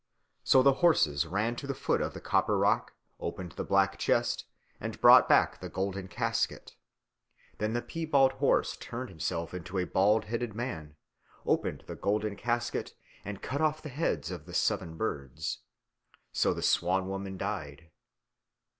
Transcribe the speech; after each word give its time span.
So 0.43 0.63
the 0.63 0.73
horses 0.81 1.27
ran 1.27 1.55
to 1.57 1.67
the 1.67 1.75
foot 1.75 2.01
of 2.01 2.15
the 2.15 2.21
copper 2.21 2.57
rock, 2.57 2.93
opened 3.19 3.51
the 3.51 3.63
black 3.63 3.99
chest, 3.99 4.45
and 4.79 4.99
brought 4.99 5.29
back 5.29 5.59
the 5.61 5.69
golden 5.69 6.07
casket. 6.07 6.75
Then 7.59 7.73
the 7.73 7.83
piebald 7.83 8.31
horse 8.41 8.75
turned 8.77 9.09
himself 9.09 9.53
into 9.53 9.77
a 9.77 9.83
bald 9.85 10.25
headed 10.25 10.55
man, 10.55 10.95
opened 11.45 11.83
the 11.85 11.93
golden 11.95 12.35
casket, 12.35 12.95
and 13.23 13.43
cut 13.43 13.61
off 13.61 13.79
the 13.83 13.89
heads 13.89 14.31
of 14.31 14.47
the 14.47 14.55
seven 14.55 14.97
birds. 14.97 15.59
So 16.31 16.51
the 16.51 16.63
Swan 16.63 17.07
woman 17.07 17.37
died. 17.37 17.91